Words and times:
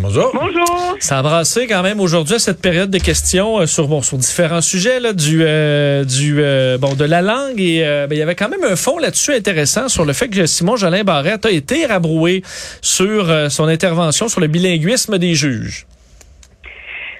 Bonjour. 0.00 0.30
Bonjour. 0.32 0.96
Ça 1.00 1.18
a 1.18 1.22
brassé 1.22 1.66
quand 1.66 1.82
même 1.82 1.98
aujourd'hui 1.98 2.36
à 2.36 2.38
cette 2.38 2.62
période 2.62 2.88
de 2.88 2.98
questions 2.98 3.58
euh, 3.58 3.66
sur 3.66 3.88
bon 3.88 4.00
sur 4.00 4.16
différents 4.16 4.60
sujets 4.60 5.00
là, 5.00 5.12
du 5.12 5.42
euh, 5.42 6.04
du 6.04 6.36
euh, 6.38 6.78
bon 6.78 6.94
de 6.94 7.04
la 7.04 7.20
langue 7.20 7.60
et 7.60 7.84
euh, 7.84 8.06
ben, 8.06 8.14
il 8.14 8.18
y 8.20 8.22
avait 8.22 8.36
quand 8.36 8.48
même 8.48 8.62
un 8.62 8.76
fond 8.76 8.98
là-dessus 8.98 9.34
intéressant 9.34 9.88
sur 9.88 10.04
le 10.04 10.12
fait 10.12 10.28
que 10.28 10.46
Simon 10.46 10.76
Jolin 10.76 11.02
Barrette 11.02 11.46
a 11.46 11.50
été 11.50 11.84
rabroué 11.84 12.42
sur 12.80 13.28
euh, 13.28 13.48
son 13.48 13.64
intervention 13.64 14.28
sur 14.28 14.40
le 14.40 14.46
bilinguisme 14.46 15.18
des 15.18 15.34
juges. 15.34 15.84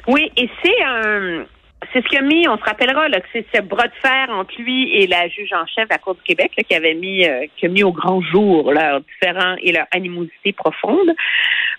Oui, 0.06 0.30
et 0.36 0.48
c'est 0.62 0.84
un. 0.86 1.46
C'est 1.92 2.02
ce 2.02 2.08
qui 2.08 2.16
a 2.18 2.22
mis, 2.22 2.46
on 2.48 2.58
se 2.58 2.64
rappellera 2.64 3.08
là, 3.08 3.20
que 3.20 3.26
c'est 3.32 3.46
ce 3.54 3.62
bras 3.62 3.86
de 3.86 3.94
fer 4.02 4.28
entre 4.30 4.60
lui 4.60 4.94
et 4.94 5.06
la 5.06 5.28
juge 5.28 5.52
en 5.52 5.66
chef 5.66 5.86
à 5.90 5.94
la 5.94 5.98
Cour 5.98 6.16
du 6.16 6.22
Québec 6.22 6.52
là, 6.56 6.62
qui 6.62 6.74
avait 6.74 6.94
mis, 6.94 7.26
euh, 7.26 7.46
qui 7.56 7.66
a 7.66 7.68
mis 7.68 7.82
au 7.82 7.92
grand 7.92 8.20
jour 8.20 8.72
leurs 8.72 9.00
différents 9.00 9.56
et 9.62 9.72
leur 9.72 9.86
animosité 9.92 10.52
profonde. 10.52 11.14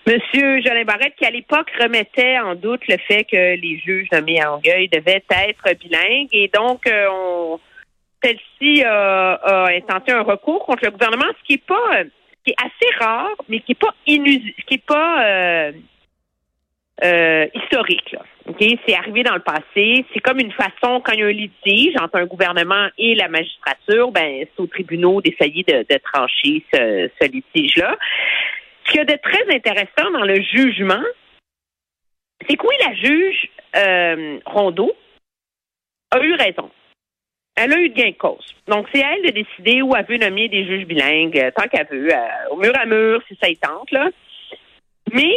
Monsieur 0.06 0.60
Jolin 0.62 0.84
Barrette, 0.84 1.14
qui 1.16 1.26
à 1.26 1.30
l'époque 1.30 1.70
remettait 1.80 2.38
en 2.38 2.54
doute 2.54 2.86
le 2.88 2.96
fait 3.06 3.24
que 3.24 3.56
les 3.56 3.78
juges 3.78 4.08
nommés 4.10 4.40
à 4.40 4.46
Longueuil 4.46 4.88
devaient 4.88 5.22
être 5.30 5.78
bilingues, 5.78 6.28
et 6.32 6.50
donc 6.52 6.86
euh, 6.86 7.06
on, 7.10 7.60
celle-ci 8.22 8.82
a, 8.84 9.34
a 9.34 9.70
intenté 9.72 10.12
un 10.12 10.22
recours 10.22 10.64
contre 10.66 10.84
le 10.84 10.90
gouvernement, 10.90 11.26
ce 11.40 11.46
qui 11.46 11.54
est 11.54 11.66
pas, 11.66 11.98
euh, 11.98 12.04
qui 12.44 12.52
est 12.52 12.56
assez 12.58 13.04
rare, 13.04 13.34
mais 13.48 13.60
qui 13.60 13.72
est 13.72 13.80
pas 13.80 13.94
inusi, 14.06 14.54
ce 14.58 14.64
qui 14.64 14.74
est 14.74 14.86
pas 14.86 15.24
euh, 15.24 15.72
euh, 17.04 17.46
c'est 18.86 18.94
arrivé 18.94 19.22
dans 19.22 19.34
le 19.34 19.40
passé. 19.42 20.04
C'est 20.12 20.20
comme 20.20 20.38
une 20.38 20.52
façon 20.52 21.00
quand 21.00 21.12
il 21.12 21.20
y 21.20 21.22
a 21.22 21.26
un 21.26 21.32
litige 21.32 21.94
entre 22.00 22.16
un 22.16 22.26
gouvernement 22.26 22.88
et 22.98 23.14
la 23.14 23.28
magistrature, 23.28 24.10
ben 24.10 24.44
c'est 24.44 24.62
aux 24.62 24.66
tribunaux 24.66 25.20
d'essayer 25.20 25.62
de, 25.64 25.86
de 25.88 25.98
trancher 26.12 26.64
ce, 26.72 27.26
litige-là. 27.26 27.96
Ce 28.84 28.90
qu'il 28.90 28.98
y 28.98 29.02
a 29.02 29.04
de 29.04 29.18
très 29.22 29.54
intéressant 29.54 30.10
dans 30.12 30.24
le 30.24 30.40
jugement, 30.42 31.02
c'est 32.48 32.56
que 32.56 32.66
oui, 32.66 32.74
la 32.80 32.94
juge 32.94 33.50
euh, 33.76 34.38
Rondeau 34.46 34.92
a 36.10 36.20
eu 36.20 36.34
raison. 36.34 36.70
Elle 37.56 37.72
a 37.74 37.78
eu 37.78 37.90
gain 37.90 38.10
de 38.10 38.16
cause. 38.16 38.54
Donc, 38.68 38.86
c'est 38.92 39.04
à 39.04 39.14
elle 39.14 39.26
de 39.26 39.30
décider 39.30 39.82
où 39.82 39.94
elle 39.94 40.06
veut 40.06 40.16
nommer 40.16 40.48
des 40.48 40.64
juges 40.64 40.86
bilingues, 40.86 41.38
euh, 41.38 41.50
tant 41.54 41.68
qu'elle 41.68 41.86
veut, 41.90 42.12
euh, 42.12 42.50
au 42.50 42.56
mur 42.56 42.72
à 42.74 42.86
mur, 42.86 43.22
si 43.28 43.36
ça 43.40 43.50
y 43.50 43.56
tente. 43.56 43.90
Là. 43.90 44.08
Mais 45.12 45.34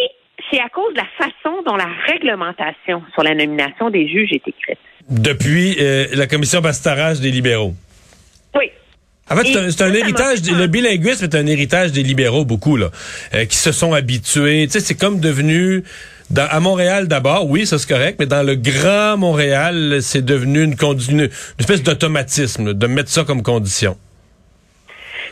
c'est 0.52 0.59
à 0.59 0.70
cause 0.70 0.94
de 0.94 0.98
la 0.98 1.08
façon 1.17 1.62
dont 1.66 1.76
la 1.76 1.89
réglementation 2.08 3.03
sur 3.14 3.23
la 3.23 3.36
nomination 3.36 3.89
des 3.89 4.08
juges 4.08 4.31
est 4.31 4.48
écrite. 4.48 4.80
Depuis 5.09 5.78
euh, 5.80 6.08
la 6.14 6.28
commission 6.28 6.62
pastorage 6.62 7.20
des 7.20 7.31
libéraux. 7.31 7.73
Oui. 8.56 8.72
En 9.30 9.36
fait, 9.38 9.72
c'est 9.72 9.81
un, 9.81 9.94
héritage, 9.94 10.39
le 10.52 10.67
bilinguisme 10.67 11.23
est 11.23 11.36
un 11.36 11.45
héritage 11.48 11.92
des 11.92 12.04
libéraux, 12.04 12.44
beaucoup, 12.45 12.76
là, 12.76 12.89
euh, 13.34 13.45
qui 13.45 13.56
se 13.56 13.72
sont 13.72 13.94
habitués. 13.94 14.66
Tu 14.67 14.73
sais, 14.73 14.80
c'est 14.81 14.95
comme 14.95 15.20
devenu, 15.20 15.84
dans, 16.30 16.45
à 16.50 16.59
Montréal 16.59 17.08
d'abord, 17.08 17.50
oui, 17.50 17.66
ça 17.66 17.80
c'est 17.80 17.88
correct, 17.88 18.17
mais 18.20 18.26
dans 18.26 18.44
le 18.44 18.56
grand 18.56 19.17
Montréal, 19.17 20.00
c'est 20.02 20.23
devenu 20.23 20.64
une, 20.64 20.76
une, 20.81 21.22
une 21.22 21.30
espèce 21.58 21.84
d'automatisme, 21.84 22.73
de 22.73 22.88
mettre 22.88 23.09
ça 23.09 23.23
comme 23.23 23.44
condition. 23.44 23.98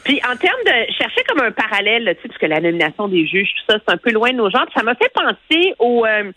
Puis 0.03 0.19
en 0.29 0.35
termes 0.35 0.63
de 0.65 0.91
chercher 0.93 1.23
comme 1.27 1.41
un 1.41 1.51
parallèle, 1.51 2.05
tu 2.15 2.21
sais, 2.23 2.27
parce 2.27 2.37
que 2.39 2.45
la 2.47 2.59
nomination 2.59 3.07
des 3.07 3.25
juges, 3.27 3.49
tout 3.55 3.71
ça, 3.73 3.79
c'est 3.85 3.93
un 3.93 3.97
peu 3.97 4.11
loin 4.11 4.31
de 4.31 4.37
nos 4.37 4.49
gens. 4.49 4.65
Ça 4.75 4.83
m'a 4.83 4.95
fait 4.95 5.11
penser 5.13 5.73
au 5.79 6.05
euh, 6.05 6.31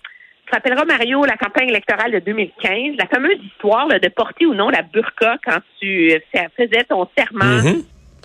tu 0.46 0.50
te 0.50 0.56
rappelleras, 0.56 0.84
Mario, 0.84 1.24
la 1.24 1.36
campagne 1.38 1.70
électorale 1.70 2.12
de 2.12 2.18
2015, 2.18 2.96
la 2.98 3.06
fameuse 3.06 3.38
histoire 3.42 3.88
là, 3.88 3.98
de 3.98 4.08
porter 4.08 4.44
ou 4.44 4.54
non 4.54 4.68
la 4.68 4.82
burqa 4.82 5.38
quand 5.44 5.58
tu 5.80 6.12
euh, 6.12 6.18
fais- 6.32 6.48
faisais 6.56 6.84
ton 6.84 7.08
serment 7.16 7.44
Mhm. 7.62 7.82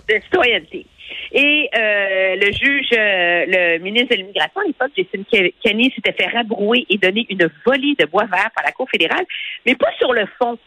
de 0.08 0.20
citoyenneté. 0.24 0.84
Et 1.32 1.68
euh, 1.76 2.36
le 2.36 2.52
juge, 2.52 2.88
euh, 2.92 3.44
le 3.48 3.78
ministre 3.78 4.10
de 4.10 4.16
l'Immigration 4.16 4.60
à 4.60 4.64
l'époque, 4.66 4.90
Jason 4.96 5.24
Ke- 5.32 5.54
Kenney, 5.64 5.90
s'était 5.94 6.12
fait 6.12 6.28
rabrouer 6.28 6.84
et 6.90 6.98
donner 6.98 7.26
une 7.30 7.48
volée 7.64 7.94
de 7.98 8.04
bois 8.04 8.26
vert 8.26 8.50
par 8.54 8.64
la 8.64 8.72
Cour 8.72 8.88
fédérale, 8.90 9.24
mais 9.64 9.74
pas 9.74 9.90
sur 9.98 10.12
le 10.12 10.26
fond. 10.38 10.58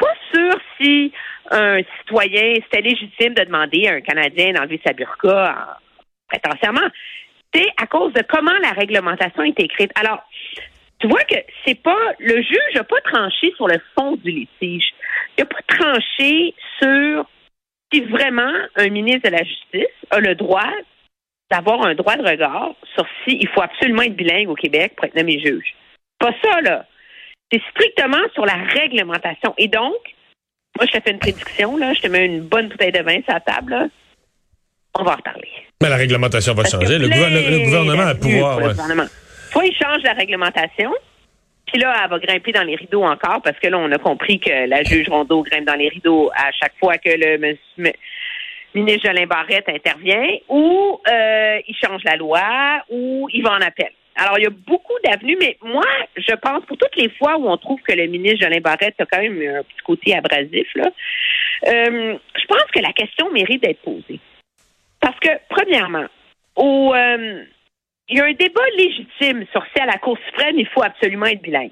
Pas 0.00 0.14
sûr 0.34 0.52
si 0.80 1.12
un 1.50 1.78
citoyen, 1.98 2.54
c'était 2.64 2.80
légitime 2.80 3.34
de 3.34 3.44
demander 3.44 3.86
à 3.86 3.92
un 3.94 4.00
Canadien 4.00 4.52
d'enlever 4.52 4.80
sa 4.84 4.92
burqa 4.92 5.54
en- 5.54 5.76
prétentiellement. 6.28 6.88
C'est 7.52 7.68
à 7.76 7.86
cause 7.86 8.12
de 8.14 8.22
comment 8.22 8.56
la 8.62 8.70
réglementation 8.70 9.42
est 9.42 9.60
écrite. 9.60 9.92
Alors, 9.96 10.22
tu 11.00 11.08
vois 11.08 11.22
que 11.24 11.36
c'est 11.64 11.80
pas 11.82 11.98
le 12.18 12.40
juge 12.42 12.74
n'a 12.74 12.84
pas 12.84 13.00
tranché 13.02 13.52
sur 13.56 13.66
le 13.68 13.80
fond 13.94 14.16
du 14.16 14.30
litige. 14.30 14.92
Il 15.36 15.42
n'a 15.42 15.46
pas 15.46 15.62
tranché 15.68 16.54
sur 16.80 17.26
si 17.92 18.00
vraiment 18.02 18.52
un 18.76 18.88
ministre 18.88 19.28
de 19.28 19.36
la 19.36 19.42
Justice 19.44 19.96
a 20.10 20.20
le 20.20 20.34
droit 20.34 20.70
d'avoir 21.50 21.84
un 21.84 21.94
droit 21.94 22.16
de 22.16 22.22
regard 22.22 22.74
sur 22.94 23.04
si 23.24 23.44
faut 23.52 23.62
absolument 23.62 24.02
être 24.02 24.14
bilingue 24.14 24.48
au 24.48 24.54
Québec 24.54 24.92
pour 24.96 25.06
être 25.06 25.16
nommé 25.16 25.40
juge. 25.40 25.74
Pas 26.18 26.32
ça, 26.42 26.60
là. 26.60 26.86
C'est 27.52 27.62
strictement 27.70 28.22
sur 28.34 28.46
la 28.46 28.54
réglementation. 28.54 29.54
Et 29.58 29.68
donc, 29.68 29.96
moi, 30.76 30.86
je 30.86 30.98
te 30.98 31.02
fais 31.02 31.10
une 31.10 31.18
prédiction, 31.18 31.76
là. 31.76 31.92
Je 31.94 32.00
te 32.02 32.06
mets 32.06 32.26
une 32.26 32.42
bonne 32.42 32.68
bouteille 32.68 32.92
de 32.92 33.02
vin 33.02 33.20
sur 33.22 33.34
la 33.34 33.40
table, 33.40 33.70
là. 33.72 33.86
On 34.98 35.04
va 35.04 35.12
en 35.12 35.16
reparler. 35.16 35.48
Mais 35.82 35.88
la 35.88 35.96
réglementation 35.96 36.52
va 36.54 36.62
Parce 36.62 36.74
changer. 36.74 36.98
Le, 36.98 37.08
gouvernement 37.08 38.02
a 38.02 38.14
le 38.14 38.18
pouvoir. 38.18 38.60
le 38.60 38.68
gouvernement. 38.68 39.06
Soit 39.50 39.66
il 39.66 39.74
change 39.74 40.02
la 40.02 40.12
réglementation, 40.12 40.92
puis 41.66 41.80
là, 41.80 41.94
elle 42.02 42.10
va 42.10 42.18
grimper 42.18 42.52
dans 42.52 42.62
les 42.64 42.76
rideaux 42.76 43.04
encore, 43.04 43.40
parce 43.42 43.58
que 43.58 43.68
là, 43.68 43.78
on 43.78 43.90
a 43.92 43.98
compris 43.98 44.40
que 44.40 44.68
la 44.68 44.82
juge 44.82 45.08
Rondeau 45.08 45.42
grimpe 45.42 45.64
dans 45.64 45.74
les 45.74 45.88
rideaux 45.88 46.30
à 46.34 46.50
chaque 46.52 46.74
fois 46.78 46.98
que 46.98 47.10
le 47.10 47.38
monsieur- 47.38 47.92
ministre 48.74 49.08
Jolin 49.08 49.26
Barrette 49.26 49.68
intervient, 49.68 50.28
ou 50.48 51.00
euh, 51.08 51.58
il 51.66 51.74
change 51.76 52.02
la 52.04 52.16
loi, 52.16 52.82
ou 52.90 53.28
il 53.32 53.42
va 53.42 53.52
en 53.52 53.60
appel. 53.60 53.90
Alors, 54.16 54.38
il 54.38 54.44
y 54.44 54.46
a 54.46 54.50
beaucoup 54.50 54.79
d'avenues, 55.10 55.36
mais 55.40 55.56
moi, 55.62 55.86
je 56.16 56.34
pense, 56.36 56.64
pour 56.66 56.76
toutes 56.76 56.96
les 56.96 57.10
fois 57.10 57.36
où 57.36 57.48
on 57.48 57.56
trouve 57.56 57.80
que 57.82 57.92
le 57.92 58.06
ministre 58.06 58.44
Jolin 58.44 58.60
Barrette 58.60 59.00
a 59.00 59.06
quand 59.06 59.20
même 59.20 59.40
un 59.40 59.62
petit 59.62 59.82
côté 59.84 60.16
abrasif, 60.16 60.68
là, 60.74 60.90
euh, 61.66 62.18
je 62.36 62.46
pense 62.46 62.64
que 62.72 62.80
la 62.80 62.92
question 62.92 63.30
mérite 63.30 63.62
d'être 63.62 63.82
posée. 63.82 64.20
Parce 65.00 65.18
que, 65.20 65.30
premièrement, 65.48 66.06
euh, 66.58 67.44
il 68.08 68.16
y 68.16 68.20
a 68.20 68.24
un 68.24 68.32
débat 68.32 68.60
légitime 68.76 69.46
sur 69.52 69.64
si 69.74 69.82
à 69.82 69.86
la 69.86 69.98
Cour 69.98 70.18
suprême, 70.26 70.58
il 70.58 70.68
faut 70.68 70.82
absolument 70.82 71.26
être 71.26 71.42
bilingue. 71.42 71.70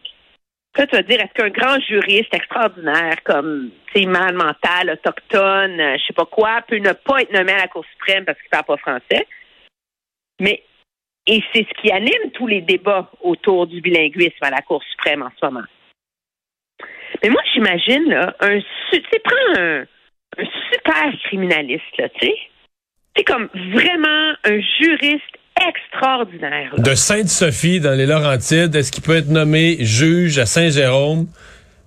Là, 0.77 0.87
tu 0.87 0.95
vas 0.95 1.03
dire, 1.03 1.21
est-ce 1.21 1.33
qu'un 1.35 1.51
grand 1.51 1.81
juriste 1.81 2.33
extraordinaire 2.33 3.23
comme, 3.25 3.71
mal 4.07 4.35
mental, 4.35 4.91
autochtone, 4.91 5.81
euh, 5.81 5.97
je 5.99 6.07
sais 6.07 6.13
pas 6.13 6.27
quoi, 6.27 6.63
peut 6.69 6.79
ne 6.79 6.93
pas 6.93 7.23
être 7.23 7.33
nommé 7.33 7.53
à 7.53 7.59
la 7.59 7.69
Cour 7.69 7.85
suprême 7.93 8.25
parce 8.25 8.39
qu'il 8.41 8.49
parle 8.49 8.65
pas 8.65 8.77
français? 8.77 9.27
Mais, 10.41 10.63
et 11.29 11.43
c'est 11.53 11.65
ce 11.69 11.81
qui 11.81 11.93
anime 11.93 12.31
tous 12.35 12.47
les 12.47 12.61
débats 12.63 13.11
autour 13.23 13.67
du 13.67 13.81
bilinguisme 13.81 14.43
à 14.43 14.51
la 14.51 14.63
Cour 14.63 14.83
suprême 14.91 15.23
en 15.23 15.31
ce 15.39 15.47
moment. 15.47 15.67
Mais 17.23 17.31
moi, 17.31 17.41
j'imagine, 17.55 18.09
là, 18.09 18.35
un, 18.41 18.59
tu 18.59 18.65
sais, 18.93 19.03
prends 19.23 19.61
un, 19.63 19.81
un 20.39 20.45
super 20.73 21.13
criminaliste, 21.25 21.85
là, 21.99 22.09
tu 22.11 22.27
sais. 22.27 22.35
C'est 23.17 23.25
comme 23.25 23.49
vraiment 23.73 24.33
un 24.45 24.61
juriste 24.79 25.25
extraordinaire. 25.69 26.73
là. 26.77 26.83
De 26.83 26.95
Sainte-Sophie, 26.95 27.81
dans 27.81 27.97
les 27.97 28.07
Laurentides, 28.07 28.75
est-ce 28.77 28.93
qu'il 28.93 29.03
peut 29.03 29.17
être 29.17 29.29
nommé 29.29 29.77
juge 29.81 30.39
à 30.39 30.47
Saint-Jérôme 30.47 31.27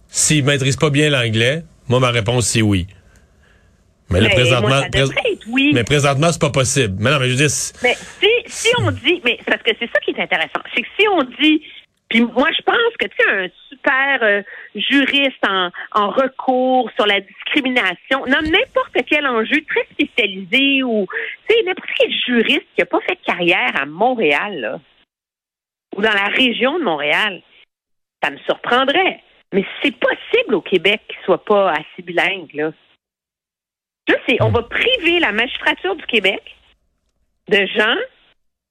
s'il 0.08 0.44
maîtrise 0.44 0.76
pas 0.76 0.90
bien 0.90 1.10
l'anglais? 1.10 1.64
Moi, 1.88 2.00
ma 2.00 2.12
réponse, 2.12 2.48
c'est 2.48 2.62
oui. 2.62 2.88
Mais 4.10 4.20
là, 4.20 4.28
Mais 4.28 4.36
présentement, 4.36 4.68
moi, 4.68 4.86
être 4.94 5.44
oui. 5.48 5.72
mais 5.74 5.86
présentement, 5.86 6.32
c'est 6.34 6.42
pas 6.42 6.50
possible. 6.50 6.96
Mais 7.00 7.12
non, 7.12 7.20
mais 7.20 7.28
je 7.28 7.32
veux 7.32 7.38
dire, 7.38 7.50
Mais 7.82 7.94
si, 7.96 8.28
si 8.52 8.70
on 8.80 8.92
dit, 8.92 9.22
mais 9.24 9.40
parce 9.46 9.64
que 9.64 9.72
c'est 9.80 9.90
ça 9.92 10.00
qui 10.02 10.12
est 10.12 10.20
intéressant, 10.20 10.62
c'est 10.76 10.82
que 10.82 10.88
si 11.00 11.08
on 11.08 11.24
dit, 11.24 11.64
puis 12.10 12.22
moi 12.22 12.50
je 12.52 12.62
pense 12.64 12.98
que 13.00 13.08
tu 13.08 13.16
sais 13.18 13.30
un 13.30 13.48
super 13.70 14.20
euh, 14.24 14.42
juriste 14.76 15.44
en, 15.48 15.70
en 15.94 16.10
recours 16.10 16.92
sur 16.96 17.06
la 17.06 17.22
discrimination, 17.22 18.26
nomme 18.28 18.50
n'importe 18.50 18.98
quel 19.08 19.26
enjeu 19.26 19.64
très 19.66 19.88
spécialisé 19.92 20.84
ou 20.84 21.08
tu 21.48 21.56
sais 21.56 21.64
n'importe 21.64 21.90
quel 21.98 22.12
juriste 22.12 22.68
qui 22.76 22.82
a 22.82 22.86
pas 22.86 23.00
fait 23.02 23.16
de 23.16 23.26
carrière 23.26 23.72
à 23.76 23.86
Montréal 23.86 24.60
là, 24.60 24.80
ou 25.96 26.02
dans 26.02 26.14
la 26.14 26.28
région 26.28 26.78
de 26.80 26.84
Montréal, 26.84 27.42
ça 28.24 28.30
me 28.30 28.38
surprendrait. 28.40 29.22
Mais 29.54 29.66
c'est 29.84 29.96
possible 29.96 30.56
au 30.56 30.62
Québec 30.62 31.02
qu'il 31.08 31.20
soit 31.26 31.44
pas 31.44 31.72
assez 31.72 32.02
bilingue 32.02 32.54
là. 32.54 32.72
Là, 34.08 34.16
c'est, 34.28 34.42
on 34.42 34.50
va 34.50 34.64
priver 34.64 35.20
la 35.20 35.32
magistrature 35.32 35.96
du 35.96 36.06
Québec 36.06 36.42
de 37.50 37.66
gens 37.68 37.98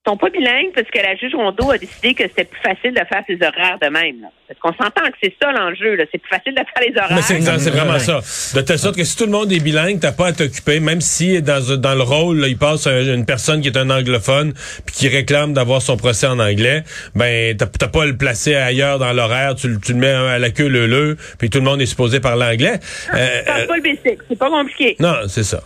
sont 0.07 0.17
pas 0.17 0.31
bilingues 0.31 0.73
parce 0.75 0.89
que 0.89 0.99
la 0.99 1.15
juge 1.15 1.35
Rondeau 1.35 1.71
a 1.73 1.77
décidé 1.79 2.15
que 2.15 2.23
c'était 2.23 2.45
plus 2.47 2.61
facile 2.63 2.93
de 2.93 3.01
faire 3.07 3.23
ses 3.27 3.35
horaires 3.37 3.79
de 3.83 3.89
même. 3.89 4.23
Là. 4.23 4.29
Parce 4.49 4.59
qu'on 4.61 4.83
s'entend 4.83 5.03
que 5.11 5.17
c'est 5.23 5.35
ça 5.41 5.53
l'enjeu. 5.53 5.95
là. 5.95 6.05
C'est 6.11 6.17
plus 6.19 6.29
facile 6.31 6.55
de 6.55 6.61
faire 6.61 6.89
les 6.89 6.97
horaires. 6.97 7.15
Mais 7.15 7.23
c'est 7.59 7.71
vraiment 7.71 7.99
ça. 7.99 8.21
De 8.59 8.63
telle 8.63 8.79
sorte 8.79 8.97
que 8.97 9.05
si 9.05 9.15
tout 9.17 9.27
le 9.27 9.31
monde 9.31 9.53
est 9.53 9.61
bilingue, 9.61 10.01
t'as 10.01 10.13
pas 10.13 10.29
à 10.29 10.33
t'occuper, 10.33 10.81
même 10.81 11.03
si 11.03 11.43
dans, 11.43 11.77
dans 11.77 11.95
le 11.95 12.03
rôle, 12.03 12.39
là, 12.41 12.49
il 12.49 12.57
passe 12.57 12.87
un- 12.87 13.15
une 13.15 13.27
personne 13.27 13.61
qui 13.61 13.69
est 13.69 13.77
un 13.77 13.91
anglophone 13.91 14.55
puis 14.87 14.95
qui 14.95 15.09
réclame 15.09 15.53
d'avoir 15.53 15.83
son 15.83 15.99
procès 15.99 16.27
en 16.27 16.39
anglais, 16.39 16.83
ben 17.15 17.55
t'as 17.57 17.89
pas 17.89 18.05
à 18.05 18.07
le 18.07 18.17
placer 18.17 18.55
ailleurs 18.55 18.99
dans 18.99 19.13
l'horaire, 19.13 19.55
tu, 19.55 19.69
le- 19.69 19.79
tu 19.81 19.93
le 19.93 19.99
mets 19.99 20.09
à 20.09 20.39
la 20.39 20.51
queue 20.51 20.69
le 20.69 20.87
le, 20.87 21.17
puis 21.39 21.51
tout 21.51 21.59
le 21.59 21.65
monde 21.65 21.81
est 21.83 21.87
supposé 21.87 22.21
parler 22.21 22.47
anglais. 22.47 22.81
Euh, 23.15 23.43
C'est 23.47 23.67
pas 23.67 23.77
le 23.77 23.83
basic. 23.83 24.19
C'est 24.29 24.39
pas 24.39 24.49
compliqué. 24.51 24.97
non, 24.99 25.15
c'est 25.29 25.45
ça. 25.45 25.63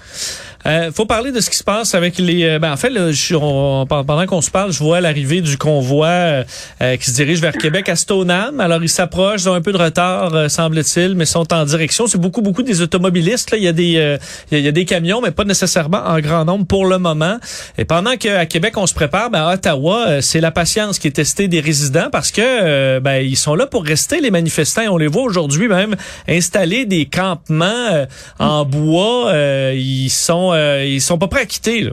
Euh, 0.67 0.91
faut 0.93 1.05
parler 1.07 1.31
de 1.31 1.41
ce 1.41 1.51
qui 1.51 1.57
se 1.57 1.65
passe 1.65 1.95
avec 1.95 2.19
les. 2.19 2.45
euh, 2.45 2.59
ben, 2.59 2.73
en 2.73 2.77
fait, 2.77 2.89
là, 2.91 3.13
je- 3.13 3.35
on- 3.35 3.87
pendant 3.87 4.25
qu'on 4.27 4.41
se 4.41 4.51
parle, 4.51 4.73
je 4.73 4.79
vois 4.79 5.01
l'arrivée 5.01 5.41
du 5.43 5.59
convoi 5.59 6.07
euh, 6.07 6.45
euh, 6.83 6.97
qui 6.97 7.11
se 7.11 7.15
dirige 7.15 7.41
vers 7.41 7.53
Québec 7.53 7.89
à 7.91 7.97
Stoneham. 7.97 8.61
Alors, 8.61 8.83
ils 8.83 8.89
s'approchent, 8.89 9.43
ils 9.43 9.49
ont 9.51 9.55
un 9.55 9.61
peu 9.61 9.73
de 9.73 9.79
retard, 9.79 10.35
euh, 10.35 10.49
semble-t-il, 10.49 11.15
mais 11.17 11.27
sont 11.27 11.53
en 11.53 11.65
direction. 11.65 12.07
C'est 12.07 12.19
beaucoup, 12.21 12.41
beaucoup 12.41 12.63
des 12.63 12.81
automobilistes. 12.81 13.51
Là. 13.51 13.59
Il 13.59 13.65
y 13.65 13.69
a 13.69 13.73
des, 13.73 14.19
il 14.53 14.59
y 14.61 14.69
a- 14.69 14.73
des 14.73 14.85
camions, 14.87 15.21
mais 15.21 15.31
pas 15.33 15.45
nécessairement 15.45 16.03
en 16.07 16.19
grand 16.21 16.45
nombre 16.47 16.67
pour 16.67 16.87
le 16.87 16.99
moment. 16.99 17.37
Et 17.77 17.85
pendant 17.85 18.17
qu'à 18.17 18.47
Québec, 18.47 18.75
on 18.79 18.87
se 18.87 18.95
prépare, 18.95 19.31
ben, 19.31 19.43
à 19.47 19.53
Ottawa, 19.55 20.23
c'est 20.23 20.41
la 20.41 20.51
patience 20.51 20.99
qui 20.99 21.09
est 21.09 21.13
testée 21.13 21.47
des 21.47 21.61
résidents 21.61 22.09
parce 22.11 22.31
que 22.31 22.99
ben, 23.01 23.17
ils 23.17 23.37
sont 23.37 23.55
là 23.55 23.67
pour 23.67 23.85
rester, 23.85 24.21
les 24.21 24.31
manifestants. 24.31 24.83
On 24.91 24.97
les 24.97 25.09
voit 25.09 25.23
aujourd'hui 25.25 25.69
même 25.69 25.95
installer 26.27 26.87
des 26.87 27.05
campements 27.07 28.07
en 28.39 28.65
bois. 28.65 29.31
Ils 29.75 30.09
sont 30.11 30.54
euh, 30.55 30.85
ils 30.85 31.01
sont 31.01 31.19
pas 31.19 31.29
prêts 31.29 31.43
à 31.43 31.47
quitter. 31.47 31.83
Là. 31.83 31.93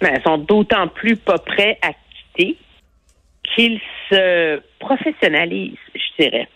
Mais 0.00 0.12
elles 0.14 0.22
sont 0.22 0.38
d'autant 0.38 0.88
plus 0.88 1.16
pas 1.16 1.38
prêts 1.38 1.78
à 1.82 1.92
quitter 1.92 2.56
qu'ils 3.54 3.80
se 4.10 4.60
professionnalisent, 4.78 5.76
je 5.94 6.24
dirais. 6.24 6.48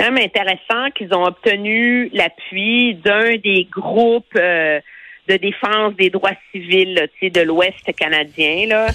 Même 0.00 0.16
intéressant 0.16 0.90
qu'ils 0.94 1.12
ont 1.12 1.24
obtenu 1.24 2.08
l'appui 2.12 2.94
d'un 2.94 3.36
des 3.36 3.66
groupes 3.70 4.36
euh, 4.36 4.80
de 5.28 5.36
défense 5.36 5.94
des 5.96 6.10
droits 6.10 6.36
civils 6.52 7.08
de 7.20 7.40
l'Ouest 7.40 7.92
canadien. 7.96 8.66
Là. 8.68 8.86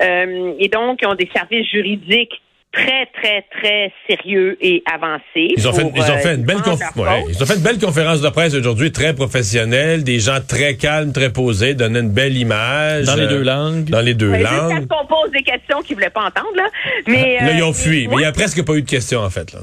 Euh, 0.00 0.54
et 0.58 0.68
donc, 0.68 1.00
ils 1.02 1.06
ont 1.06 1.14
des 1.14 1.28
services 1.34 1.68
juridiques 1.68 2.40
très, 2.74 3.06
très, 3.06 3.42
très 3.50 3.92
sérieux 4.08 4.56
et 4.60 4.82
avancés. 4.92 5.54
Ils 5.56 5.68
ont 5.68 5.72
fait, 5.72 5.82
ils 5.94 6.02
ont 6.02 6.04
euh, 6.04 6.18
fait 6.18 6.34
une 6.34 6.44
belle 6.44 6.56
ouais, 6.56 7.24
ils 7.28 7.42
ont 7.42 7.46
fait 7.46 7.56
une 7.56 7.62
belle 7.62 7.78
conférence 7.78 8.20
de 8.20 8.28
presse 8.28 8.54
aujourd'hui, 8.54 8.92
très 8.92 9.14
professionnelle, 9.14 10.04
des 10.04 10.18
gens 10.18 10.38
très 10.46 10.76
calmes, 10.76 11.12
très 11.12 11.32
posés, 11.32 11.74
donnaient 11.74 12.00
une 12.00 12.12
belle 12.12 12.36
image. 12.36 13.06
Dans 13.06 13.14
les 13.14 13.22
euh, 13.22 13.28
deux 13.28 13.42
langues. 13.42 13.84
Dans 13.90 14.00
les 14.00 14.14
deux 14.14 14.30
Ouais, 14.30 14.42
langues. 14.42 14.88
qu'on 14.88 15.06
pose 15.06 15.30
des 15.30 15.42
questions 15.42 15.80
qu'ils 15.82 15.96
voulaient 15.96 16.10
pas 16.10 16.22
entendre. 16.24 16.56
Là, 16.56 16.68
mais, 17.06 17.38
Là, 17.40 17.52
ils 17.52 17.62
euh, 17.62 17.66
ont 17.66 17.72
fui, 17.72 18.08
mais 18.08 18.16
il 18.16 18.22
y 18.22 18.26
a 18.26 18.32
presque 18.32 18.64
pas 18.64 18.74
eu 18.74 18.82
de 18.82 18.90
questions, 18.90 19.20
en 19.20 19.30
fait, 19.30 19.52
là. 19.52 19.60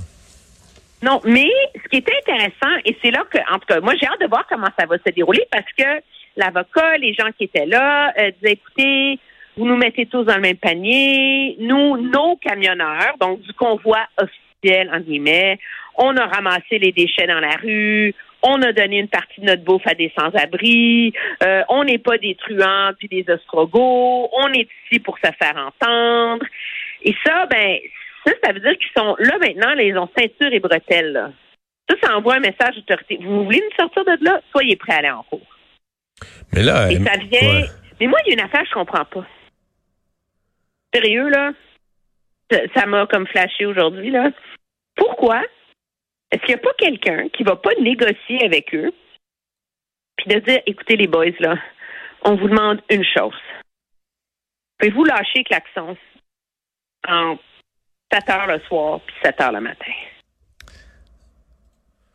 Non, 1.04 1.20
mais 1.26 1.50
ce 1.84 1.90
qui 1.90 1.98
est 1.98 2.08
intéressant, 2.22 2.78
et 2.86 2.96
c'est 3.02 3.10
là 3.10 3.24
que, 3.30 3.40
en 3.52 3.58
tout 3.58 3.66
cas, 3.68 3.80
moi, 3.82 3.94
j'ai 4.00 4.06
hâte 4.08 4.22
de 4.22 4.28
voir 4.28 4.46
comment 4.48 4.70
ça 4.80 4.86
va 4.86 4.98
se 5.04 5.12
dérouler 5.12 5.44
parce 5.52 5.66
que 5.76 6.04
l'avocat, 6.38 6.98
les 7.00 7.14
gens 7.14 7.30
qui 7.38 7.46
étaient 7.46 7.66
là, 7.66 8.14
euh, 8.20 8.32
disaient, 8.40 8.54
écoutez, 8.54 9.20
vous 9.58 9.66
nous 9.66 9.76
mettez 9.78 10.06
tous 10.06 10.24
dans 10.24 10.36
le 10.36 10.42
même 10.42 10.58
panier. 10.58 11.56
Nous, 11.60 11.98
nos 11.98 12.38
camionneurs, 12.38 13.16
donc 13.20 13.42
du 13.42 13.54
convoi 13.54 14.00
officiel, 14.18 14.90
en 14.94 15.00
guillemets, 15.00 15.60
on 15.96 16.16
a 16.18 16.26
ramassé 16.26 16.80
les 16.80 16.92
déchets 16.92 17.28
dans 17.28 17.40
la 17.40 17.56
rue, 17.62 18.14
on 18.44 18.62
a 18.62 18.72
donné 18.72 19.00
une 19.00 19.08
partie 19.08 19.42
de 19.42 19.46
notre 19.46 19.64
bouffe 19.64 19.86
à 19.86 19.94
des 19.94 20.12
sans-abri, 20.18 21.14
euh, 21.44 21.62
on 21.70 21.84
n'est 21.84 21.98
pas 22.00 22.18
des 22.18 22.36
truands 22.36 22.92
puis 22.98 23.08
des 23.08 23.26
ostrogos, 23.32 24.30
on 24.34 24.48
est 24.54 24.68
ici 24.86 25.00
pour 25.00 25.18
se 25.18 25.30
faire 25.40 25.58
entendre. 25.58 26.46
Et 27.04 27.14
ça, 27.26 27.46
ben, 27.48 27.78
ça, 28.26 28.34
ça 28.44 28.54
veut 28.54 28.60
dire 28.60 28.78
qu'ils 28.78 28.92
sont 28.98 29.16
là 29.20 29.38
maintenant, 29.40 29.74
là, 29.76 29.84
ils 29.84 29.98
ont 29.98 30.10
ceinture 30.18 30.54
et 30.54 30.60
bretelles. 30.60 31.12
Là. 31.12 31.32
Ça, 31.90 31.96
ça 32.04 32.18
envoie 32.18 32.36
un 32.36 32.40
message 32.40 32.76
d'autorité. 32.76 33.20
Vous 33.22 33.44
voulez 33.44 33.62
nous 33.62 33.76
sortir 33.78 34.06
de 34.06 34.24
là? 34.24 34.42
Soyez 34.52 34.76
prêts 34.76 34.94
à 34.94 34.98
aller 34.98 35.10
en 35.10 35.24
cours. 35.24 35.42
Mais 36.54 36.64
là, 36.64 36.90
Et 36.92 36.96
euh, 36.96 37.04
ça 37.04 37.18
vient. 37.18 37.62
ouais. 37.62 37.66
Mais 38.00 38.08
moi, 38.08 38.20
il 38.26 38.30
y 38.30 38.32
a 38.32 38.40
une 38.40 38.46
affaire 38.46 38.62
que 38.62 38.70
je 38.70 38.74
comprends 38.74 39.06
pas. 39.06 39.26
Sérieux, 40.94 41.30
là? 41.30 41.54
Ça- 42.76 42.86
m'a 42.86 43.08
comme 43.08 43.28
flashé 43.28 43.66
aujourd'hui, 43.66 44.12
là. 44.12 44.32
Pourquoi 44.96 45.42
est-ce 46.32 46.42
qu'il 46.42 46.56
n'y 46.56 46.62
a 46.62 46.64
pas 46.64 46.74
quelqu'un 46.78 47.30
qui 47.30 47.44
va 47.44 47.56
pas 47.56 47.74
négocier 47.80 48.44
avec 48.44 48.74
eux 48.74 48.92
puis 50.18 50.28
de 50.28 50.40
dire, 50.40 50.62
écoutez, 50.66 50.98
les 50.98 51.08
boys, 51.08 51.38
là, 51.40 51.58
on 52.24 52.36
vous 52.36 52.48
demande 52.48 52.82
une 52.90 53.04
chose. 53.04 53.34
Pouvez-vous 54.78 55.04
lâcher 55.06 55.44
klaxon 55.44 55.98
en 57.08 57.38
7 58.12 58.30
heures 58.30 58.48
le 58.48 58.60
soir 58.62 59.00
puis 59.02 59.16
7 59.24 59.42
heures 59.42 59.52
le 59.52 59.62
matin? 59.62 59.92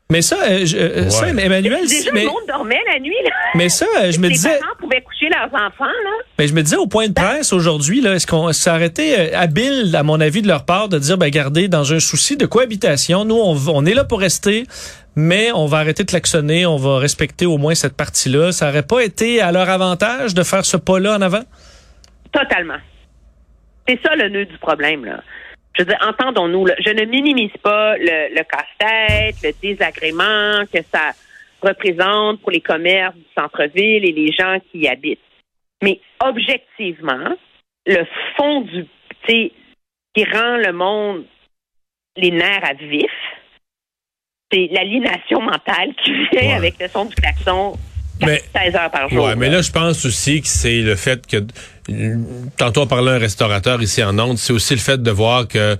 Mais 0.08 0.22
ça, 0.22 0.36
euh, 0.48 0.64
je- 0.64 0.76
euh, 0.76 1.10
ça. 1.10 1.28
Emmanuel, 1.28 1.84
Déjà, 1.88 2.12
mais, 2.12 2.20
le 2.22 2.26
monde 2.28 2.36
dormait 2.46 2.78
la 2.92 3.00
nuit, 3.00 3.16
là. 3.24 3.30
mais 3.56 3.68
ça, 3.68 3.86
euh, 3.98 4.12
je 4.12 4.20
me 4.20 4.28
les 4.28 4.34
disais, 4.34 4.56
parents 4.60 4.76
pouvaient 4.78 5.02
coucher 5.02 5.28
leurs 5.28 5.46
enfants, 5.52 5.84
là. 5.84 6.10
mais 6.38 6.46
je 6.46 6.54
me 6.54 6.62
disais 6.62 6.76
au 6.76 6.86
point 6.86 7.08
de 7.08 7.12
presse 7.12 7.52
aujourd'hui, 7.52 8.00
là, 8.00 8.14
est-ce 8.14 8.24
qu'on 8.26 8.52
ça 8.52 8.76
aurait 8.76 8.86
été 8.86 9.18
euh, 9.18 9.36
habile, 9.36 9.96
à 9.96 10.04
mon 10.04 10.20
avis, 10.20 10.42
de 10.42 10.46
leur 10.48 10.64
part, 10.64 10.88
de 10.88 11.00
dire, 11.00 11.18
ben, 11.18 11.26
regardez, 11.26 11.66
dans 11.66 11.92
un 11.92 11.98
souci 11.98 12.36
de 12.36 12.46
cohabitation, 12.46 13.24
nous, 13.24 13.34
on, 13.34 13.56
on 13.68 13.84
est 13.84 13.94
là 13.94 14.04
pour 14.04 14.20
rester, 14.20 14.64
mais 15.16 15.50
on 15.52 15.66
va 15.66 15.78
arrêter 15.78 16.04
de 16.04 16.08
klaxonner, 16.10 16.66
on 16.66 16.76
va 16.76 16.98
respecter 16.98 17.46
au 17.46 17.58
moins 17.58 17.74
cette 17.74 17.96
partie-là. 17.96 18.52
Ça 18.52 18.68
aurait 18.68 18.84
pas 18.84 19.00
été 19.02 19.40
à 19.40 19.50
leur 19.50 19.68
avantage 19.68 20.34
de 20.34 20.44
faire 20.44 20.64
ce 20.64 20.76
pas-là 20.76 21.16
en 21.16 21.20
avant? 21.22 21.42
Totalement. 22.30 22.78
C'est 23.88 23.98
ça 24.04 24.14
le 24.14 24.28
nœud 24.28 24.44
du 24.46 24.58
problème, 24.58 25.04
là. 25.04 25.20
Je 25.76 25.82
veux 25.82 25.88
dire, 25.88 25.99
entendons-nous, 26.00 26.67
je 26.84 26.90
ne 26.90 27.05
minimise 27.05 27.52
pas 27.62 27.96
le, 27.99 28.34
le 28.34 28.43
casse-tête, 28.44 29.37
le 29.43 29.52
désagrément 29.61 30.64
que 30.73 30.82
ça 30.93 31.12
représente 31.61 32.40
pour 32.40 32.50
les 32.50 32.61
commerces 32.62 33.14
du 33.14 33.25
centre-ville 33.37 34.05
et 34.05 34.12
les 34.12 34.32
gens 34.32 34.58
qui 34.70 34.78
y 34.81 34.88
habitent. 34.88 35.20
Mais 35.82 36.00
objectivement, 36.25 37.37
le 37.87 38.05
fond 38.37 38.62
du, 38.62 38.84
tu 38.84 39.17
sais, 39.28 39.52
qui 40.14 40.25
rend 40.25 40.56
le 40.56 40.73
monde 40.73 41.25
les 42.17 42.31
nerfs 42.31 42.64
à 42.64 42.73
vif, 42.73 43.11
c'est 44.50 44.69
l'aliénation 44.73 45.40
mentale 45.43 45.94
qui 46.02 46.12
vient 46.12 46.40
Ouais. 46.40 46.52
avec 46.55 46.75
le 46.81 46.88
son 46.88 47.05
du 47.05 47.14
klaxon 47.14 47.75
Mais- 48.20 48.42
16 48.54 48.74
heures 48.74 48.90
par 48.90 49.08
jour. 49.08 49.24
Ouais, 49.24 49.36
mais 49.36 49.50
là, 49.50 49.62
je 49.62 49.70
pense 49.70 50.04
aussi 50.04 50.40
que 50.40 50.48
c'est 50.48 50.80
le 50.80 50.94
fait 50.96 51.26
que 51.26 51.44
tantôt 52.56 52.82
on 52.82 52.86
parlait 52.86 53.12
d'un 53.12 53.18
restaurateur 53.18 53.80
ici 53.82 54.02
en 54.02 54.18
Onde, 54.18 54.38
c'est 54.38 54.52
aussi 54.52 54.74
le 54.74 54.80
fait 54.80 55.02
de 55.02 55.10
voir 55.10 55.46
que 55.48 55.76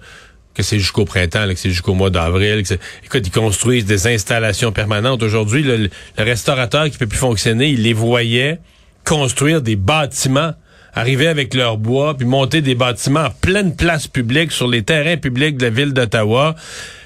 que 0.55 0.63
c'est 0.63 0.79
jusqu'au 0.79 1.05
printemps, 1.05 1.45
là, 1.45 1.53
que 1.53 1.61
c'est 1.61 1.69
jusqu'au 1.69 1.93
mois 1.93 2.09
d'avril. 2.09 2.63
Écoute, 3.05 3.27
ils 3.27 3.31
construisent 3.31 3.85
des 3.85 4.07
installations 4.07 4.73
permanentes. 4.73 5.23
Aujourd'hui, 5.23 5.63
le, 5.63 5.77
le 6.17 6.25
restaurateur 6.25 6.89
qui 6.89 6.97
peut 6.97 7.07
plus 7.07 7.19
fonctionner, 7.19 7.69
il 7.69 7.83
les 7.83 7.93
voyait 7.93 8.59
construire 9.05 9.61
des 9.61 9.77
bâtiments, 9.77 10.55
arriver 10.95 11.27
avec 11.29 11.53
leur 11.53 11.77
bois, 11.77 12.17
puis 12.17 12.27
monter 12.27 12.63
des 12.63 12.75
bâtiments 12.75 13.25
en 13.27 13.31
pleine 13.31 13.77
place 13.77 14.07
publique 14.07 14.51
sur 14.51 14.67
les 14.67 14.83
terrains 14.83 15.19
publics 15.19 15.59
de 15.59 15.65
la 15.65 15.71
ville 15.71 15.93
d'Ottawa. 15.93 16.55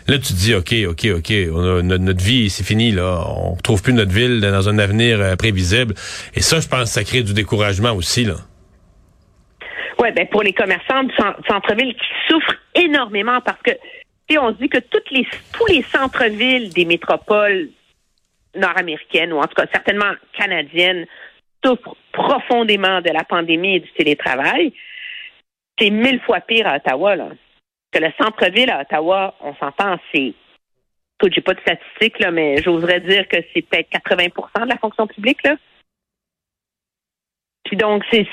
Là, 0.09 0.19
tu 0.19 0.33
te 0.33 0.39
dis, 0.39 0.55
OK, 0.55 0.75
OK, 0.89 1.07
OK, 1.17 1.31
notre, 1.83 2.23
vie, 2.23 2.51
c'est 2.51 2.65
fini, 2.65 2.91
là. 2.91 3.25
On 3.29 3.55
retrouve 3.55 3.83
plus 3.83 3.93
notre 3.93 4.13
ville 4.13 4.41
dans 4.41 4.69
un 4.69 4.79
avenir 4.79 5.21
euh, 5.21 5.37
prévisible. 5.37 5.95
Et 6.35 6.41
ça, 6.41 6.61
je 6.61 6.69
pense 6.69 6.85
que 6.85 6.89
ça 6.89 7.05
crée 7.05 7.23
du 7.23 7.35
découragement 7.35 7.93
aussi, 7.93 8.25
là. 8.25 8.35
Oui, 9.99 10.09
ben 10.13 10.27
pour 10.29 10.43
les 10.43 10.55
commerçants 10.55 11.05
du 11.05 11.13
cen- 11.13 11.37
centre-ville 11.47 11.95
qui 11.95 12.07
souffrent 12.29 12.57
énormément 12.75 13.41
parce 13.43 13.61
que 13.63 13.73
sais, 14.31 14.39
on 14.39 14.53
dit 14.53 14.69
que 14.69 14.79
les 15.11 15.27
tous 15.53 15.67
les 15.67 15.83
centres-villes 15.83 16.73
des 16.73 16.85
métropoles 16.85 17.69
nord-américaines 18.55 19.33
ou 19.33 19.39
en 19.39 19.47
tout 19.47 19.55
cas 19.55 19.67
certainement 19.73 20.13
canadiennes 20.37 21.07
souffrent 21.65 21.97
profondément 22.13 23.01
de 23.01 23.11
la 23.11 23.25
pandémie 23.25 23.77
et 23.77 23.81
du 23.81 23.93
télétravail. 23.93 24.73
C'est 25.79 25.91
mille 25.91 26.21
fois 26.21 26.41
pire 26.41 26.67
à 26.67 26.77
Ottawa, 26.77 27.17
là. 27.17 27.29
Que 27.93 27.99
le 27.99 28.13
centre-ville 28.19 28.71
à 28.71 28.83
Ottawa, 28.83 29.35
on 29.41 29.55
s'entend, 29.57 29.99
c'est 30.13 30.35
écoute, 31.21 31.35
j'ai 31.35 31.43
pas 31.43 31.55
de 31.55 31.61
statistiques, 31.61 32.19
là, 32.19 32.31
mais 32.31 32.63
j'oserais 32.63 33.01
dire 33.01 33.29
que 33.29 33.37
c'est 33.53 33.63
peut-être 33.63 33.91
80% 33.91 34.65
de 34.65 34.69
la 34.69 34.79
fonction 34.79 35.07
publique, 35.07 35.43
là. 35.45 35.57
Puis 37.65 37.77
donc, 37.77 38.03
c'est 38.11 38.27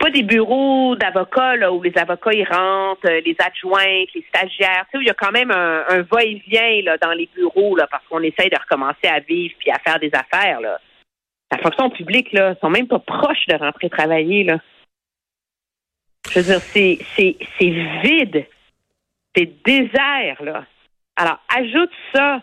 pas 0.00 0.10
des 0.10 0.22
bureaux 0.22 0.96
d'avocats 0.96 1.56
là, 1.56 1.72
où 1.72 1.82
les 1.82 1.96
avocats 1.96 2.32
ils 2.32 2.44
rentrent, 2.44 3.08
euh, 3.08 3.20
les 3.24 3.36
adjointes, 3.38 4.12
les 4.14 4.24
stagiaires. 4.28 4.84
Tu 4.90 4.98
sais, 4.98 5.04
il 5.04 5.06
y 5.06 5.10
a 5.10 5.14
quand 5.14 5.30
même 5.30 5.50
un, 5.50 5.84
un 5.88 6.02
va-et-vient 6.02 6.82
là, 6.82 6.98
dans 6.98 7.12
les 7.12 7.28
bureaux 7.34 7.76
là, 7.76 7.86
parce 7.90 8.04
qu'on 8.08 8.22
essaye 8.22 8.50
de 8.50 8.58
recommencer 8.58 9.06
à 9.06 9.20
vivre 9.20 9.54
puis 9.58 9.70
à 9.70 9.78
faire 9.78 9.98
des 9.98 10.10
affaires. 10.12 10.60
Là. 10.60 10.78
La 11.50 11.58
fonction 11.58 11.88
publique, 11.90 12.32
là, 12.32 12.54
sont 12.60 12.70
même 12.70 12.88
pas 12.88 12.98
proches 12.98 13.46
de 13.48 13.54
rentrer 13.54 13.88
travailler. 13.88 14.44
Là. 14.44 14.58
Je 16.30 16.40
veux 16.40 16.44
dire, 16.44 16.60
c'est, 16.60 16.98
c'est, 17.16 17.36
c'est 17.58 17.70
vide. 18.02 18.46
C'est 19.36 19.50
désert, 19.64 20.42
là. 20.42 20.64
Alors, 21.16 21.38
ajoute 21.56 21.90
ça 22.14 22.42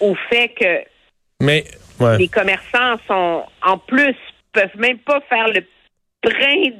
au 0.00 0.14
fait 0.30 0.48
que 0.48 0.84
Mais, 1.40 1.64
ouais. 2.00 2.18
les 2.18 2.28
commerçants 2.28 2.96
sont, 3.06 3.44
en 3.62 3.78
plus, 3.78 4.16
peuvent 4.52 4.76
même 4.76 4.98
pas 4.98 5.20
faire 5.28 5.48
le 5.48 5.62
brin 6.22 6.70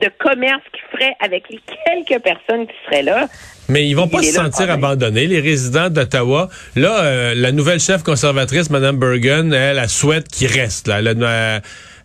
de 0.00 0.10
commerce 0.18 0.62
qu'il 0.72 0.82
ferait 0.92 1.14
avec 1.20 1.48
les 1.50 1.60
quelques 1.86 2.22
personnes 2.22 2.66
qui 2.66 2.74
seraient 2.86 3.02
là. 3.02 3.28
Mais 3.68 3.86
ils 3.86 3.94
vont 3.94 4.08
pas 4.08 4.22
se 4.22 4.32
sentir 4.32 4.70
abandonnés, 4.70 5.26
les 5.26 5.40
résidents 5.40 5.88
d'Ottawa. 5.88 6.48
Là, 6.76 7.04
euh, 7.04 7.34
la 7.34 7.52
nouvelle 7.52 7.80
chef 7.80 8.02
conservatrice, 8.02 8.70
Mme 8.70 8.98
Bergen, 8.98 9.52
elle, 9.54 9.78
elle 9.78 9.88
souhaite 9.88 10.28
qu'ils 10.28 10.48
restent. 10.48 10.88
Là. 10.88 10.98
Elle, 10.98 11.24
a- 11.24 11.60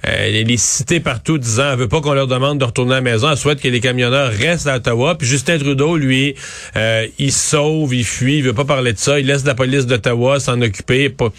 euh, 0.07 0.27
elle 0.27 0.49
est 0.49 0.57
citée 0.57 0.99
partout 0.99 1.37
disant 1.37 1.73
elle 1.73 1.79
veut 1.79 1.87
pas 1.89 1.99
qu'on 1.99 2.13
leur 2.13 2.27
demande 2.27 2.57
de 2.57 2.65
retourner 2.65 2.93
à 2.93 2.95
la 2.95 3.01
maison. 3.01 3.29
Elle 3.29 3.37
souhaite 3.37 3.61
que 3.61 3.67
les 3.67 3.81
camionneurs 3.81 4.31
restent 4.31 4.67
à 4.67 4.77
Ottawa. 4.77 5.15
Puis 5.15 5.27
Justin 5.27 5.57
Trudeau, 5.57 5.97
lui, 5.97 6.35
euh, 6.77 7.05
il 7.17 7.31
sauve, 7.31 7.93
il 7.93 8.05
fuit, 8.05 8.37
il 8.37 8.43
veut 8.43 8.53
pas 8.53 8.65
parler 8.65 8.93
de 8.93 8.97
ça. 8.97 9.19
Il 9.19 9.25
laisse 9.25 9.45
la 9.45 9.55
police 9.55 9.85
d'Ottawa 9.87 10.39
s'en 10.39 10.61
occuper. 10.61 11.09
Pas, 11.09 11.29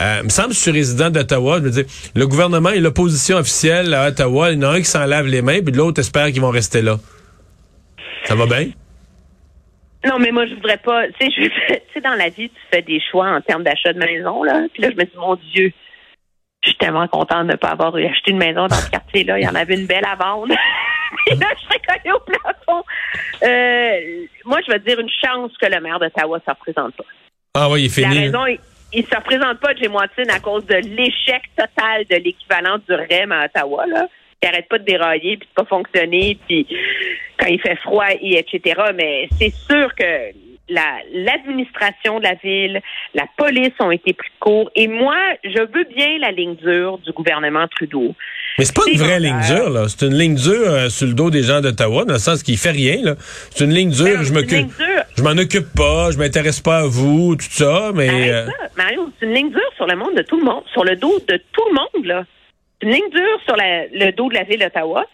euh, 0.00 0.18
il 0.20 0.24
me 0.24 0.30
semble 0.30 0.54
je 0.54 0.58
suis 0.58 0.70
résident 0.70 1.10
d'Ottawa. 1.10 1.58
Je 1.58 1.64
veux 1.64 1.70
dire, 1.70 1.84
le 2.14 2.26
gouvernement 2.26 2.70
et 2.70 2.80
l'opposition 2.80 3.36
officielle 3.36 3.92
à 3.92 4.08
Ottawa, 4.08 4.52
il 4.52 4.58
y 4.58 4.64
en 4.64 4.68
a 4.68 4.74
un 4.74 4.78
qui 4.78 4.86
s'en 4.86 5.04
lave 5.04 5.26
les 5.26 5.42
mains, 5.42 5.60
puis 5.60 5.74
l'autre 5.74 6.00
espère 6.00 6.26
qu'ils 6.32 6.40
vont 6.40 6.50
rester 6.50 6.80
là. 6.80 6.98
Ça 8.24 8.34
va 8.34 8.46
bien? 8.46 8.68
Non, 10.06 10.18
mais 10.18 10.30
moi, 10.30 10.46
je 10.46 10.54
voudrais 10.54 10.78
pas. 10.78 11.06
Tu 11.20 11.30
sais, 11.30 12.00
dans 12.00 12.14
la 12.14 12.28
vie, 12.28 12.48
tu 12.48 12.60
fais 12.70 12.82
des 12.82 13.00
choix 13.10 13.28
en 13.28 13.40
termes 13.40 13.64
d'achat 13.64 13.92
de 13.92 13.98
maison, 13.98 14.42
là. 14.44 14.62
Puis 14.72 14.82
là, 14.82 14.90
je 14.90 14.96
me 14.96 15.04
dis, 15.04 15.16
mon 15.16 15.36
Dieu, 15.52 15.72
je 16.62 16.70
suis 16.70 16.78
tellement 16.78 17.06
contente 17.08 17.46
de 17.46 17.52
ne 17.52 17.56
pas 17.56 17.68
avoir 17.68 17.94
acheté 17.94 18.30
une 18.32 18.38
maison 18.38 18.66
dans 18.66 18.74
ce 18.74 18.90
quartier-là. 18.90 19.38
Il 19.38 19.44
y 19.44 19.48
en 19.48 19.54
avait 19.54 19.74
une 19.74 19.86
belle 19.86 20.04
à 20.04 20.16
vendre. 20.16 20.54
Puis 21.26 21.36
là, 21.36 21.46
je 21.56 21.64
serais 21.64 21.80
collée 21.86 22.14
au 22.14 22.20
plafond. 22.20 22.84
Euh, 23.42 24.26
moi, 24.44 24.58
je 24.66 24.72
veux 24.72 24.78
dire 24.80 24.98
une 24.98 25.08
chance 25.08 25.52
que 25.60 25.66
le 25.66 25.80
maire 25.80 25.98
d'Ottawa 25.98 26.38
ne 26.38 26.42
se 26.42 26.50
représente 26.50 26.94
pas. 26.96 27.04
Ah 27.54 27.70
oui, 27.70 27.82
il 27.84 27.86
est 27.86 28.02
La 28.02 28.10
fini. 28.10 28.24
raison, 28.26 28.46
il, 28.46 28.58
il 28.92 29.06
se 29.06 29.14
représente 29.16 29.60
pas, 29.60 29.74
Jim 29.74 29.92
Watson, 29.92 30.30
à 30.34 30.40
cause 30.40 30.66
de 30.66 30.74
l'échec 30.76 31.42
total 31.56 32.04
de 32.10 32.16
l'équivalent 32.16 32.78
du 32.78 32.94
REM 32.94 33.32
à 33.32 33.44
Ottawa, 33.46 33.86
là. 33.86 34.06
Il 34.42 34.48
arrête 34.48 34.68
pas 34.68 34.78
de 34.78 34.84
dérailler, 34.84 35.36
puis 35.36 35.48
de 35.48 35.54
pas 35.54 35.64
fonctionner, 35.68 36.38
puis 36.46 36.64
quand 37.38 37.46
il 37.46 37.60
fait 37.60 37.74
froid, 37.76 38.06
et 38.20 38.38
etc. 38.38 38.80
Mais 38.94 39.28
c'est 39.36 39.50
sûr 39.52 39.92
que 39.96 40.04
la 40.68 40.98
l'administration 41.12 42.18
de 42.18 42.24
la 42.24 42.34
ville, 42.34 42.80
la 43.14 43.24
police 43.36 43.72
ont 43.80 43.90
été 43.90 44.12
pris 44.12 44.28
de 44.28 44.38
court. 44.40 44.70
Et 44.74 44.88
moi, 44.88 45.16
je 45.44 45.60
veux 45.60 45.84
bien 45.96 46.18
la 46.20 46.30
ligne 46.30 46.54
dure 46.56 46.98
du 46.98 47.12
gouvernement 47.12 47.66
Trudeau. 47.68 48.14
Mais 48.58 48.64
c'est 48.64 48.74
pas 48.74 48.82
une 48.90 48.98
vraie 48.98 49.20
ligne 49.20 49.40
dure, 49.46 49.70
là. 49.70 49.86
C'est 49.88 50.06
une 50.06 50.14
ligne 50.18 50.34
dure 50.34 50.68
euh, 50.68 50.88
sur 50.88 51.06
le 51.06 51.12
dos 51.14 51.30
des 51.30 51.42
gens 51.42 51.60
d'Ottawa, 51.60 52.04
dans 52.04 52.14
le 52.14 52.18
sens 52.18 52.42
qu'il 52.42 52.58
fait 52.58 52.70
rien, 52.72 52.98
là. 53.02 53.14
C'est 53.50 53.64
une 53.64 53.72
ligne 53.72 53.90
dure, 53.90 54.04
Ben, 54.18 54.22
je 54.24 54.32
m'occupe. 54.32 54.68
Je 55.16 55.22
m'en 55.22 55.30
occupe 55.30 55.72
pas, 55.76 56.10
je 56.10 56.18
m'intéresse 56.18 56.60
pas 56.60 56.78
à 56.78 56.86
vous, 56.86 57.36
tout 57.36 57.46
ça, 57.50 57.90
mais. 57.94 58.30
Euh, 58.32 58.46
ça, 58.46 58.52
Mario, 58.76 59.10
c'est 59.18 59.26
une 59.26 59.34
ligne 59.34 59.50
dure 59.50 59.70
sur 59.76 59.86
le 59.86 59.96
monde 59.96 60.14
de 60.16 60.22
tout 60.22 60.38
le 60.38 60.44
monde, 60.44 60.62
sur 60.72 60.84
le 60.84 60.96
dos 60.96 61.18
de 61.28 61.36
tout 61.52 61.64
le 61.70 61.74
monde, 61.74 62.06
là. 62.06 62.24
C'est 62.80 62.86
une 62.88 62.94
ligne 62.94 63.10
dure 63.10 63.40
sur 63.46 63.56
la- 63.56 63.86
le 63.86 64.10
dos 64.12 64.28
de 64.28 64.34
la 64.34 64.42
ville 64.44 64.60
d'Ottawa. 64.60 65.04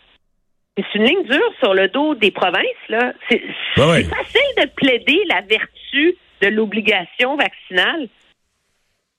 C'est 0.77 0.99
une 0.99 1.05
ligne 1.05 1.25
dure 1.25 1.55
sur 1.61 1.73
le 1.73 1.89
dos 1.89 2.15
des 2.15 2.31
provinces, 2.33 2.89
là. 2.89 3.13
C'est 3.29 3.43
Ben 3.77 3.91
ouais. 3.91 4.05
facile 4.05 4.41
de 4.59 4.67
plaider 4.75 5.23
la 5.29 5.41
vertu 5.43 6.17
de 6.41 6.49
l'obligation 6.49 7.37
vaccinale. 7.37 8.09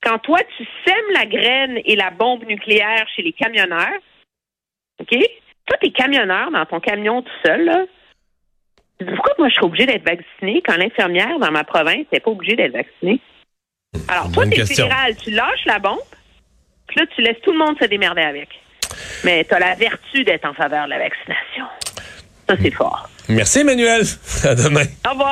Quand 0.01 0.19
toi, 0.19 0.39
tu 0.57 0.67
sèmes 0.85 1.12
la 1.13 1.25
graine 1.25 1.79
et 1.85 1.95
la 1.95 2.12
bombe 2.12 2.43
nucléaire 2.45 3.07
chez 3.15 3.21
les 3.21 3.31
camionneurs, 3.31 4.00
OK? 5.00 5.17
Toi, 5.65 5.77
t'es 5.81 5.91
camionneur 5.91 6.51
dans 6.51 6.65
ton 6.65 6.79
camion 6.79 7.21
tout 7.21 7.31
seul, 7.45 7.65
là. 7.65 7.85
Pourquoi 9.00 9.33
moi, 9.39 9.50
je 9.50 9.55
serais 9.55 9.65
obligée 9.65 9.85
d'être 9.85 10.05
vaccinée 10.05 10.62
quand 10.62 10.77
l'infirmière 10.77 11.39
dans 11.39 11.51
ma 11.51 11.63
province 11.63 12.05
n'est 12.12 12.19
pas 12.19 12.31
obligée 12.31 12.55
d'être 12.55 12.74
vaccinée? 12.74 13.19
Alors, 14.07 14.31
toi, 14.31 14.45
t'es 14.45 14.65
fédéral, 14.65 15.15
tu 15.17 15.31
lâches 15.31 15.65
la 15.65 15.79
bombe, 15.79 16.00
puis 16.88 17.00
là, 17.00 17.05
tu 17.15 17.21
laisses 17.21 17.41
tout 17.41 17.51
le 17.51 17.57
monde 17.57 17.77
se 17.79 17.85
démerder 17.85 18.21
avec. 18.21 18.50
Mais 19.24 19.43
tu 19.43 19.53
as 19.53 19.60
la 19.60 19.75
vertu 19.75 20.24
d'être 20.24 20.45
en 20.45 20.53
faveur 20.53 20.86
de 20.86 20.91
la 20.91 21.00
vaccination. 21.00 21.65
Ça, 22.48 22.55
c'est 22.62 22.72
fort. 22.72 23.10
Merci, 23.27 23.60
Emmanuel. 23.60 24.03
À 24.43 24.53
demain. 24.55 24.84
Au 25.05 25.12
revoir. 25.12 25.24